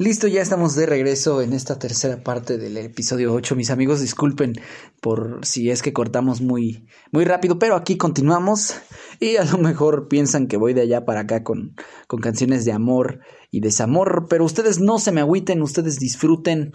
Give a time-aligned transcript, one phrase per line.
[0.00, 3.54] Listo, ya estamos de regreso en esta tercera parte del episodio 8.
[3.54, 4.54] Mis amigos, disculpen
[5.02, 8.80] por si es que cortamos muy, muy rápido, pero aquí continuamos
[9.20, 11.76] y a lo mejor piensan que voy de allá para acá con,
[12.06, 13.20] con canciones de amor
[13.50, 16.72] y desamor, pero ustedes no se me agüiten, ustedes disfruten.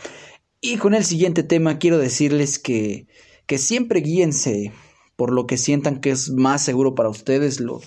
[0.61, 3.07] Y con el siguiente tema quiero decirles que,
[3.47, 4.71] que siempre guíense
[5.15, 7.81] por lo que sientan que es más seguro para ustedes, lo,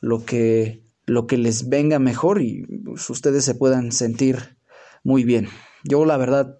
[0.00, 4.58] lo, que, lo que les venga mejor y pues, ustedes se puedan sentir
[5.02, 5.48] muy bien.
[5.84, 6.58] Yo la verdad,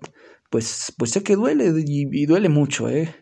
[0.51, 3.14] pues, pues sé que duele y, duele mucho, ¿eh?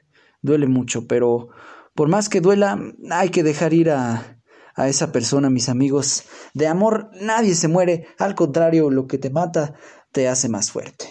[0.42, 1.48] Duele mucho, pero
[1.95, 2.79] por más que duela,
[3.11, 4.41] hay que dejar ir a,
[4.75, 6.25] a esa persona, mis amigos.
[6.55, 9.75] De amor nadie se muere, al contrario, lo que te mata
[10.12, 11.06] te hace más fuerte.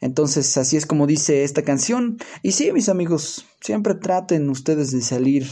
[0.00, 2.18] Entonces, así es como dice esta canción.
[2.42, 5.46] Y sí, mis amigos, siempre traten ustedes de salir,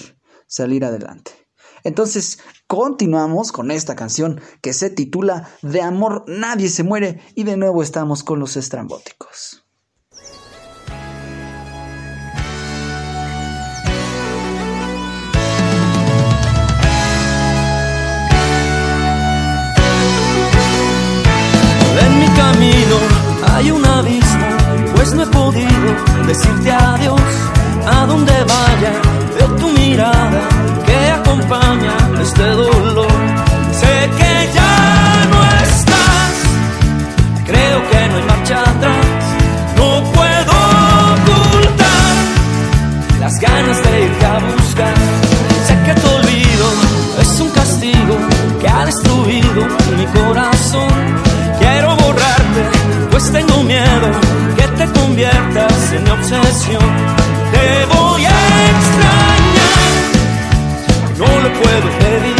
[0.49, 1.40] salir adelante.
[1.85, 7.57] Entonces, continuamos con esta canción que se titula De amor nadie se muere y de
[7.57, 9.65] nuevo estamos con los estrambóticos.
[22.01, 22.97] En mi camino
[23.55, 24.47] hay un abismo,
[24.95, 27.21] pues no he podido decirte adiós.
[27.87, 28.93] A donde vaya,
[29.37, 30.30] veo tu mirada
[55.93, 56.83] en mi obsesión.
[57.53, 59.51] Te voy a extrañar
[61.21, 62.40] no lo puedo evitar.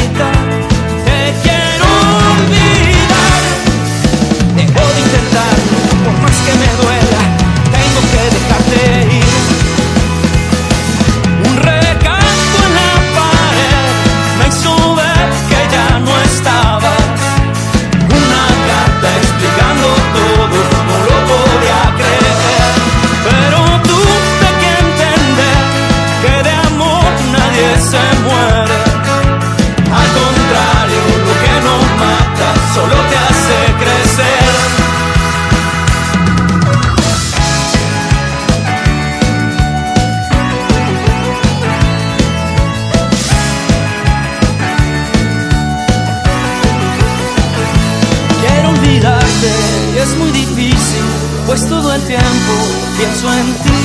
[50.03, 51.05] Es muy difícil,
[51.47, 52.53] pues todo el tiempo
[52.97, 53.81] pienso en ti.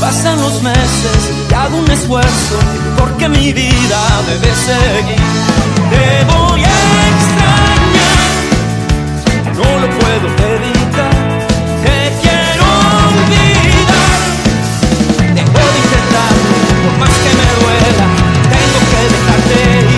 [0.00, 2.58] Pasan los meses y hago un esfuerzo
[2.98, 5.20] porque mi vida debe seguir.
[5.90, 6.78] Te voy a
[7.12, 8.28] extrañar,
[9.56, 11.14] no lo puedo evitar.
[11.84, 12.64] Te quiero
[13.10, 14.20] olvidar,
[15.34, 16.32] dejo de intentar,
[16.84, 18.06] por más que me duela,
[18.54, 19.89] tengo que dejarte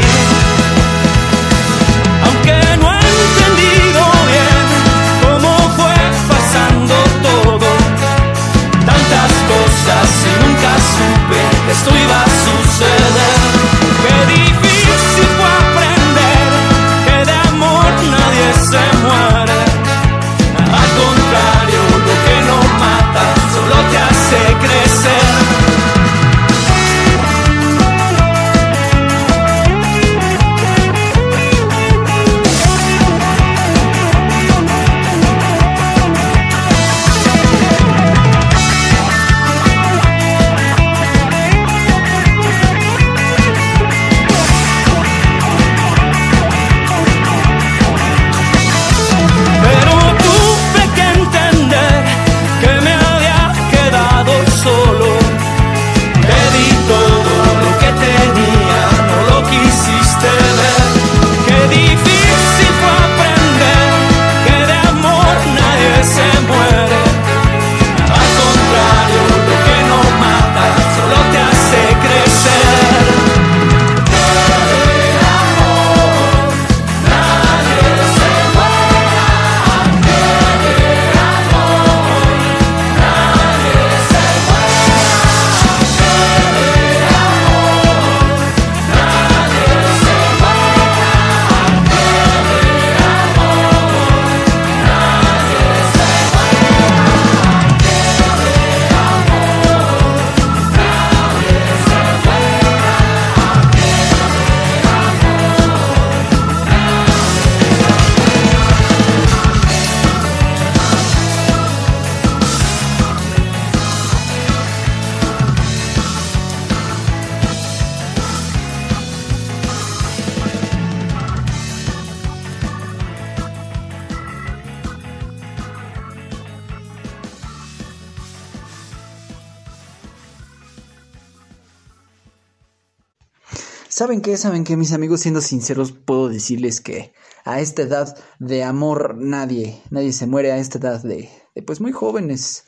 [134.02, 134.36] ¿Saben qué?
[134.36, 134.76] ¿Saben qué?
[134.76, 137.12] Mis amigos, siendo sinceros, puedo decirles que
[137.44, 141.30] a esta edad de amor nadie, nadie se muere a esta edad de,
[141.64, 142.64] pues muy jóvenes,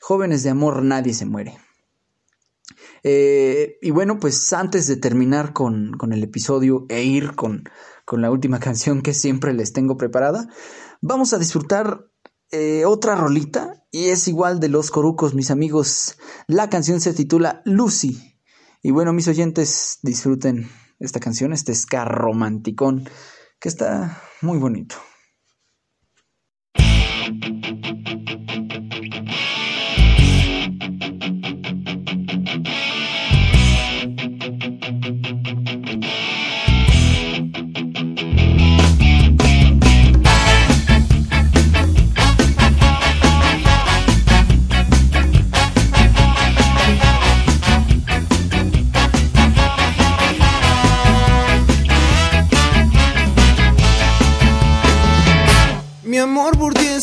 [0.00, 1.56] jóvenes de amor nadie se muere.
[3.04, 7.62] Eh, y bueno, pues antes de terminar con, con el episodio e ir con,
[8.04, 10.48] con, la última canción que siempre les tengo preparada,
[11.00, 12.10] vamos a disfrutar
[12.50, 16.16] eh, otra rolita y es igual de los corucos, mis amigos.
[16.48, 18.31] La canción se titula Lucy.
[18.82, 20.68] Y bueno, mis oyentes, disfruten
[20.98, 23.08] esta canción, este ska romanticón
[23.60, 24.96] que está muy bonito.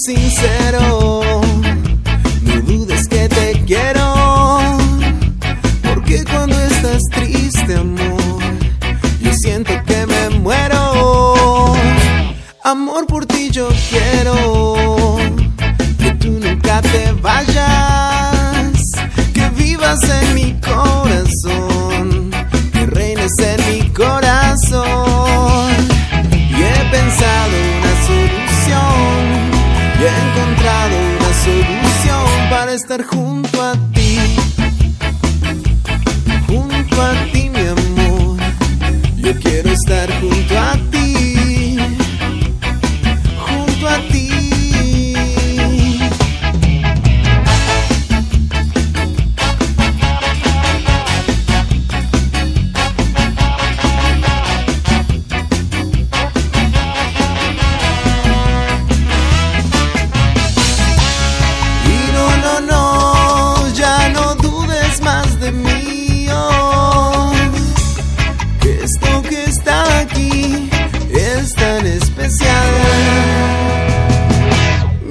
[0.05, 1.41] Sincero,
[2.43, 4.77] no dudes que te quiero,
[5.83, 8.41] porque cuando estás triste, amor,
[9.21, 11.73] yo siento que me muero.
[12.63, 14.08] Amor por ti yo quiero,
[32.89, 33.48] estar junto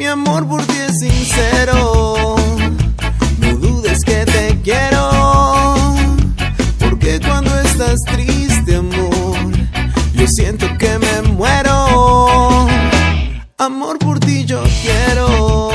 [0.08, 2.36] amor por ti es sincero.
[3.40, 5.84] No dudes que te quiero.
[6.78, 9.50] Porque cuando estás triste, amor,
[10.14, 12.66] yo siento que me muero.
[13.58, 15.70] Amor por ti yo quiero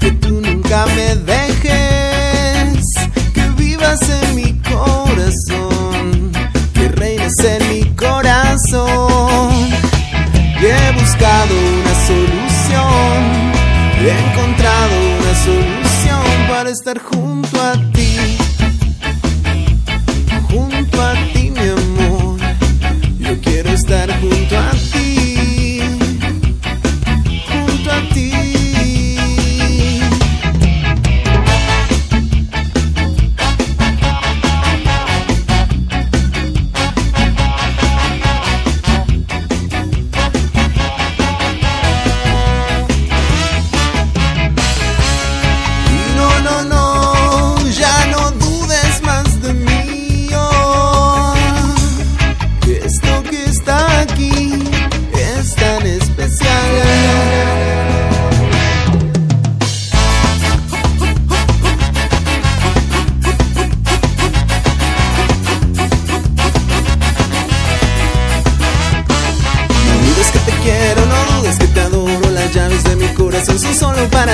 [0.00, 2.84] que tú nunca me dejes,
[3.34, 6.32] que vivas en mi corazón,
[6.72, 9.03] que reines en mi corazón.
[14.06, 17.33] He encontrado una solución para estar junto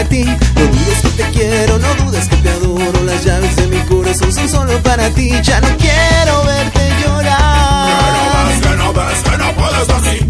[0.01, 3.05] No dudes que te quiero, no dudes que te adoro.
[3.05, 5.31] Las llaves de mi corazón son solo para ti.
[5.43, 8.49] Ya no quiero verte llorar.
[8.63, 10.30] Que no ves que no puedo estar sin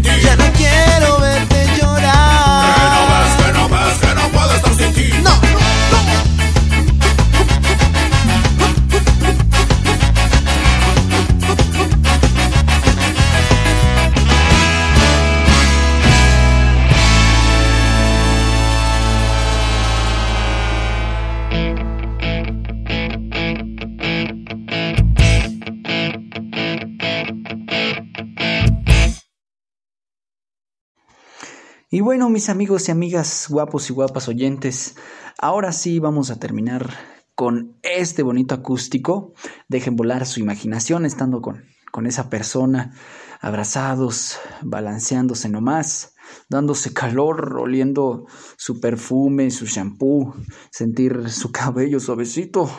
[31.93, 34.95] Y bueno, mis amigos y amigas guapos y guapas oyentes,
[35.37, 36.89] ahora sí vamos a terminar
[37.35, 39.33] con este bonito acústico.
[39.67, 42.93] Dejen volar su imaginación estando con, con esa persona,
[43.41, 46.15] abrazados, balanceándose nomás,
[46.47, 50.33] dándose calor, oliendo su perfume, su shampoo,
[50.71, 52.71] sentir su cabello suavecito.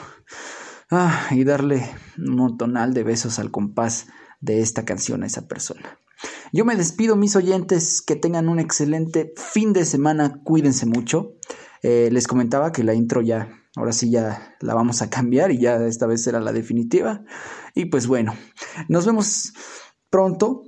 [0.91, 4.07] Ah, y darle un montonal de besos al compás
[4.41, 5.99] de esta canción a esa persona.
[6.55, 11.33] Yo me despido, mis oyentes, que tengan un excelente fin de semana, cuídense mucho.
[11.83, 15.59] Eh, les comentaba que la intro ya, ahora sí ya la vamos a cambiar y
[15.59, 17.25] ya esta vez será la definitiva.
[17.75, 18.35] Y pues bueno,
[18.89, 19.55] nos vemos
[20.11, 20.63] pronto.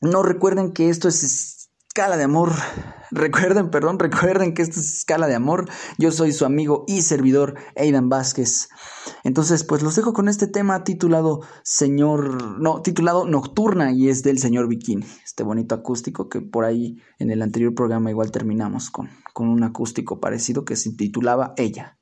[0.00, 2.50] No recuerden que esto es escala de amor.
[3.10, 5.68] Recuerden, perdón, recuerden que esto es escala de amor.
[5.98, 8.68] Yo soy su amigo y servidor Aidan Vázquez.
[9.24, 14.38] Entonces, pues los dejo con este tema titulado Señor, no, titulado Nocturna y es del
[14.38, 15.06] señor Bikini.
[15.24, 19.62] Este bonito acústico que por ahí en el anterior programa igual terminamos con, con un
[19.62, 21.98] acústico parecido que se titulaba Ella.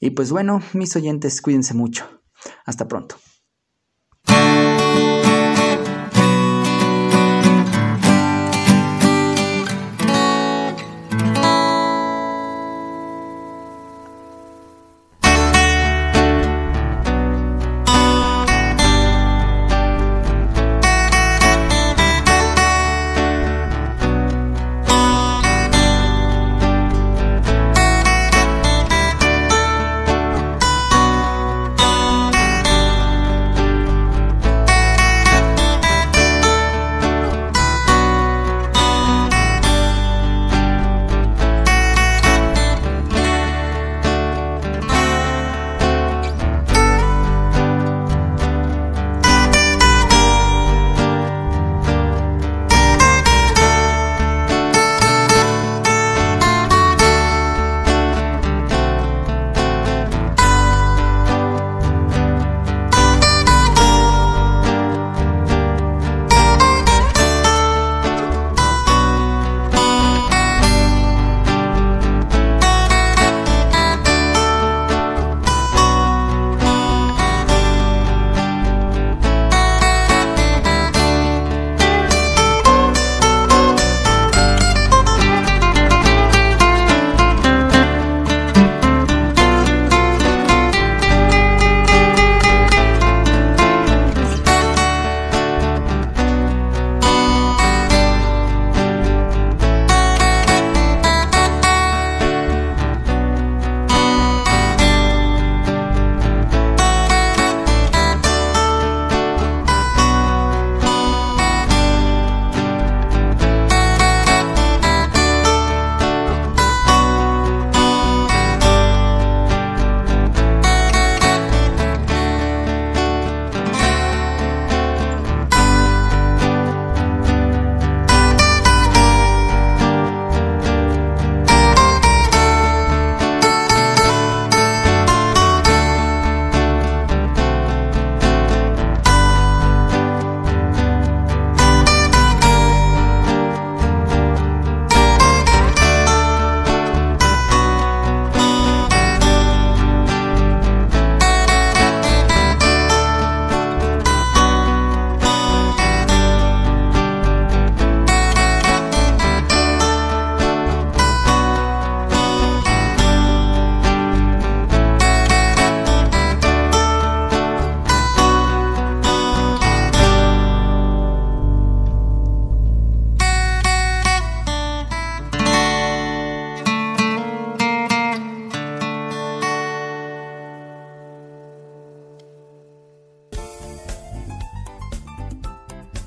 [0.00, 2.04] Y pues bueno, mis oyentes, cuídense mucho.
[2.64, 3.16] Hasta pronto.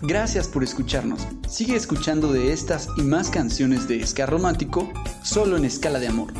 [0.01, 1.27] Gracias por escucharnos.
[1.49, 4.89] Sigue escuchando de estas y más canciones de Ska Romántico
[5.23, 6.33] solo en Escala de Amor.